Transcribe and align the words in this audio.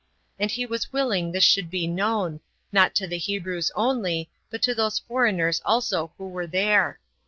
21 0.37 0.43
And 0.43 0.51
he 0.53 0.65
was 0.65 0.91
willing 0.91 1.31
this 1.31 1.43
should 1.43 1.69
be 1.69 1.85
known, 1.85 2.39
not 2.71 2.95
to 2.95 3.05
the 3.05 3.19
Hebrews 3.19 3.71
only, 3.75 4.31
but 4.49 4.63
to 4.63 4.73
those 4.73 4.97
foreigners 4.97 5.61
also 5.63 6.11
who 6.17 6.27
were 6.27 6.47
there. 6.47 6.99